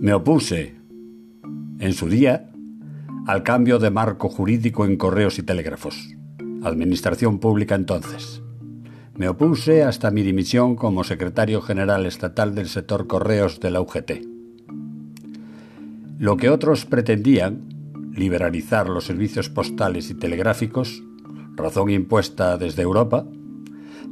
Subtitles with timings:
[0.00, 0.76] Me opuse,
[1.78, 2.50] en su día,
[3.26, 6.16] al cambio de marco jurídico en correos y telégrafos,
[6.62, 8.40] Administración Pública entonces.
[9.14, 14.12] Me opuse hasta mi dimisión como secretario general estatal del sector correos de la UGT.
[16.18, 17.68] Lo que otros pretendían,
[18.14, 21.02] liberalizar los servicios postales y telegráficos,
[21.56, 23.26] razón impuesta desde Europa,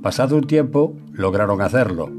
[0.03, 2.11] pasado un tiempo lograron hacerlo.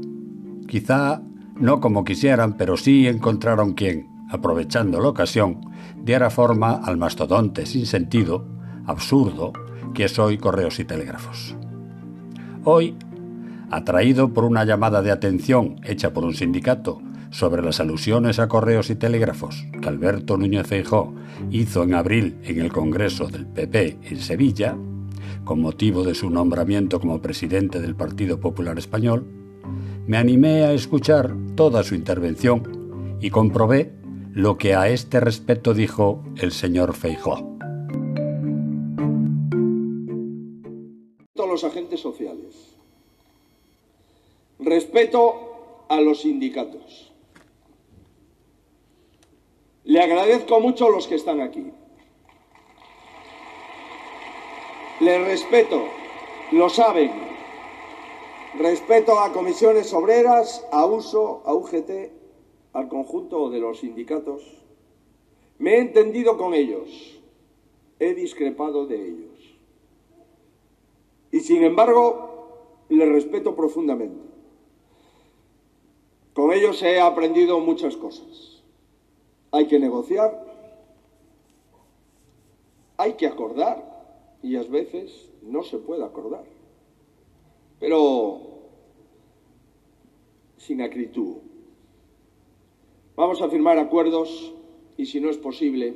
[0.66, 1.22] Quizá
[1.56, 5.60] no como quisieran, pero sí encontraron quien, aprovechando la ocasión,
[6.02, 8.46] diera forma al mastodonte sin sentido,
[8.86, 9.52] absurdo,
[9.94, 11.54] que es hoy correos y telégrafos.
[12.64, 12.96] Hoy,
[13.70, 17.00] atraído por una llamada de atención hecha por un sindicato
[17.30, 21.14] sobre las alusiones a correos y telégrafos que Alberto Núñez Feijó
[21.50, 24.76] hizo en abril en el Congreso del PP en Sevilla,
[25.50, 29.26] con motivo de su nombramiento como presidente del Partido Popular Español,
[30.06, 33.90] me animé a escuchar toda su intervención y comprobé
[34.32, 37.56] lo que a este respecto dijo el señor Feijó.
[41.34, 42.76] los agentes sociales.
[44.60, 47.12] Respeto a los sindicatos.
[49.82, 51.72] Le agradezco mucho a los que están aquí.
[55.00, 55.84] Les respeto,
[56.52, 57.10] lo saben.
[58.58, 62.10] Respeto a comisiones obreras, a USO, a UGT,
[62.74, 64.42] al conjunto de los sindicatos.
[65.58, 67.18] Me he entendido con ellos,
[67.98, 69.56] he discrepado de ellos.
[71.32, 74.20] Y sin embargo, les respeto profundamente.
[76.34, 78.62] Con ellos he aprendido muchas cosas.
[79.50, 80.46] Hay que negociar,
[82.96, 83.99] hay que acordar,
[84.42, 86.44] y a veces no se puede acordar.
[87.78, 88.40] Pero
[90.56, 91.38] sin acritud.
[93.16, 94.52] Vamos a firmar acuerdos
[94.96, 95.94] y si no es posible,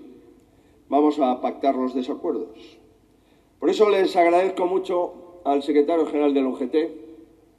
[0.88, 2.78] vamos a pactar los desacuerdos.
[3.60, 6.74] Por eso les agradezco mucho al secretario general del UGT,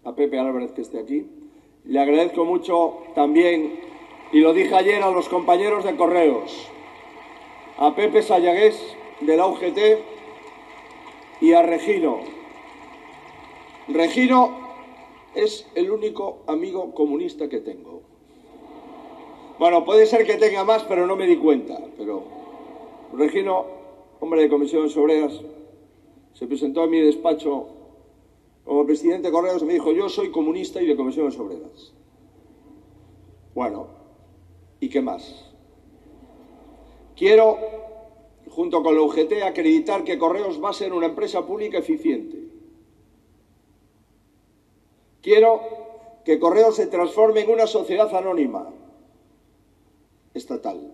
[0.03, 1.27] a Pepe Álvarez que esté aquí.
[1.85, 3.79] Le agradezco mucho también,
[4.31, 6.67] y lo dije ayer a los compañeros de Correos,
[7.77, 8.79] a Pepe Sayagués
[9.21, 10.14] de la UGT
[11.41, 12.19] y a Regino.
[13.87, 14.65] Regino
[15.35, 18.01] es el único amigo comunista que tengo.
[19.59, 21.79] Bueno, puede ser que tenga más, pero no me di cuenta.
[21.97, 22.23] Pero
[23.13, 23.65] Regino,
[24.19, 25.39] hombre de comisiones obreras,
[26.33, 27.67] se presentó a mi despacho
[28.65, 31.93] como presidente de Correos y me dijo, yo soy comunista y de comisiones obreras.
[33.53, 33.87] Bueno,
[34.79, 35.53] ¿y qué más?
[37.15, 37.57] Quiero
[38.49, 42.37] junto con la UGT, acreditar que Correos va a ser una empresa pública eficiente.
[45.21, 45.61] Quiero
[46.23, 48.69] que Correos se transforme en una sociedad anónima
[50.33, 50.91] estatal.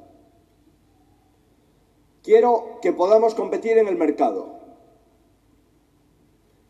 [2.24, 4.60] Quiero que podamos competir en el mercado.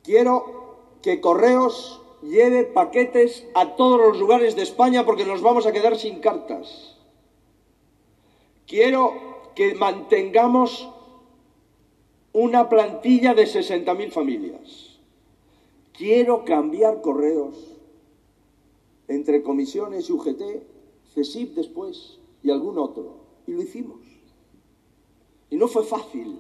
[0.04, 5.72] Quiero que Correos lleve paquetes a todos los lugares de España porque nos vamos a
[5.72, 6.98] quedar sin cartas.
[8.66, 10.90] Quiero que mantengamos
[12.34, 15.00] una plantilla de 60.000 familias.
[15.94, 17.56] Quiero cambiar correos
[19.08, 20.42] entre comisiones UGT,
[21.14, 23.18] CESIP después y algún otro.
[23.46, 24.00] Y lo hicimos.
[25.50, 26.40] Y no fue fácil.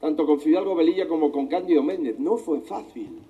[0.00, 2.18] Tanto con Fidalgo Velilla como con Cándido Méndez.
[2.18, 3.20] No fue fácil.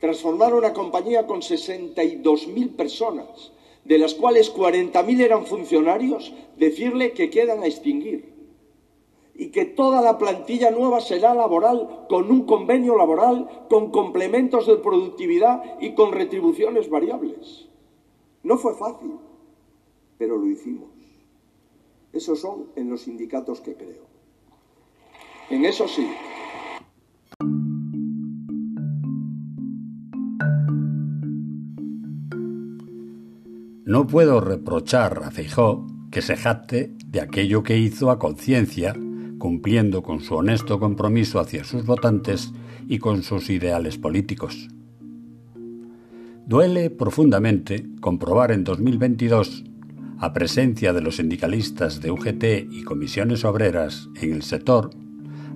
[0.00, 3.52] Transformar una compañía con 62.000 personas
[3.86, 8.34] de las cuales 40.000 eran funcionarios, decirle que quedan a extinguir
[9.32, 14.76] y que toda la plantilla nueva será laboral con un convenio laboral, con complementos de
[14.76, 17.68] productividad y con retribuciones variables.
[18.42, 19.12] No fue fácil,
[20.18, 20.88] pero lo hicimos.
[22.12, 24.06] Esos son en los sindicatos que creo.
[25.50, 26.08] En eso sí.
[33.86, 38.96] No puedo reprochar a Feijó que se jacte de aquello que hizo a conciencia,
[39.38, 42.52] cumpliendo con su honesto compromiso hacia sus votantes
[42.88, 44.66] y con sus ideales políticos.
[46.46, 49.62] Duele profundamente comprobar en 2022,
[50.18, 54.90] a presencia de los sindicalistas de UGT y comisiones obreras en el sector,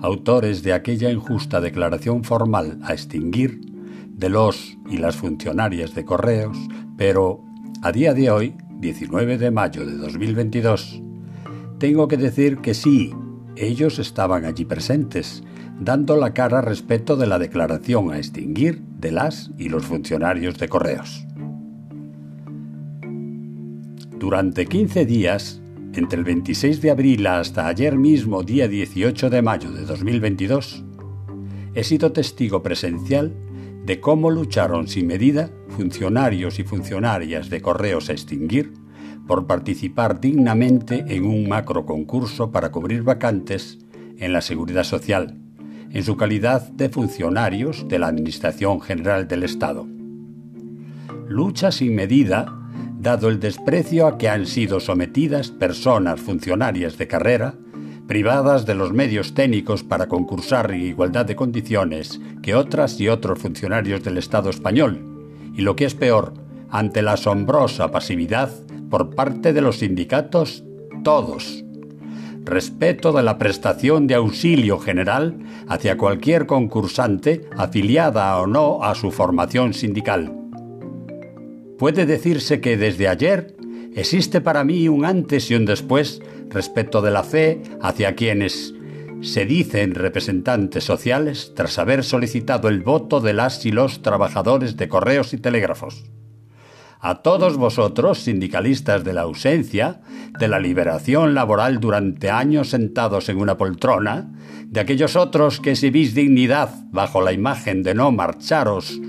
[0.02, 3.60] autores de aquella injusta declaración formal a extinguir
[4.06, 6.56] de los y las funcionarias de correos,
[6.96, 7.49] pero
[7.82, 11.02] a día de hoy, 19 de mayo de 2022,
[11.78, 13.14] tengo que decir que sí,
[13.56, 15.42] ellos estaban allí presentes,
[15.80, 20.68] dando la cara respecto de la declaración a extinguir de las y los funcionarios de
[20.68, 21.26] correos.
[24.18, 25.62] Durante 15 días,
[25.94, 30.84] entre el 26 de abril hasta ayer mismo, día 18 de mayo de 2022,
[31.74, 33.34] he sido testigo presencial
[33.86, 35.50] de cómo lucharon sin medida
[35.80, 38.74] funcionarios y funcionarias de correos a extinguir
[39.26, 43.78] por participar dignamente en un macro concurso para cubrir vacantes
[44.18, 45.38] en la seguridad social,
[45.90, 49.86] en su calidad de funcionarios de la Administración General del Estado.
[51.26, 52.54] Lucha sin medida,
[52.98, 57.54] dado el desprecio a que han sido sometidas personas funcionarias de carrera,
[58.06, 63.38] privadas de los medios técnicos para concursar en igualdad de condiciones que otras y otros
[63.38, 65.09] funcionarios del Estado español,
[65.60, 66.32] y lo que es peor,
[66.70, 68.50] ante la asombrosa pasividad
[68.88, 70.64] por parte de los sindicatos,
[71.04, 71.66] todos.
[72.44, 75.36] Respeto de la prestación de auxilio general
[75.68, 80.34] hacia cualquier concursante afiliada o no a su formación sindical.
[81.78, 83.54] Puede decirse que desde ayer
[83.94, 88.72] existe para mí un antes y un después respecto de la fe hacia quienes
[89.22, 94.88] se dicen representantes sociales tras haber solicitado el voto de las y los trabajadores de
[94.88, 96.04] correos y telégrafos.
[97.00, 100.00] A todos vosotros, sindicalistas de la ausencia,
[100.38, 104.32] de la liberación laboral durante años sentados en una poltrona,
[104.66, 109.00] de aquellos otros que exhibís dignidad bajo la imagen de no marcharos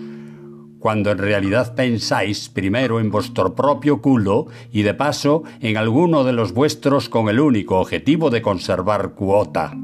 [0.82, 6.34] cuando en realidad pensáis primero en vuestro propio culo y de paso en alguno de
[6.34, 9.78] los vuestros con el único objetivo de conservar cuota.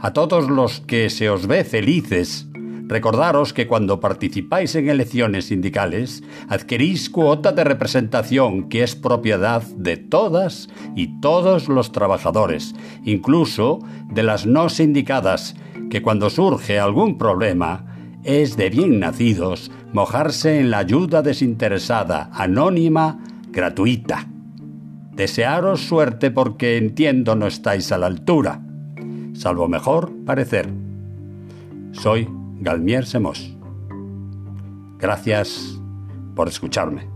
[0.00, 2.48] A todos los que se os ve felices,
[2.86, 9.96] recordaros que cuando participáis en elecciones sindicales adquirís cuota de representación que es propiedad de
[9.96, 12.74] todas y todos los trabajadores,
[13.04, 13.80] incluso
[14.10, 15.56] de las no sindicadas,
[15.90, 17.86] que cuando surge algún problema,
[18.24, 23.20] es de bien nacidos mojarse en la ayuda desinteresada, anónima,
[23.50, 24.26] gratuita.
[25.12, 28.60] Desearos suerte porque entiendo no estáis a la altura,
[29.34, 30.72] salvo mejor parecer.
[31.92, 32.28] Soy
[32.60, 33.54] Galmier Semos.
[34.98, 35.78] Gracias
[36.34, 37.13] por escucharme.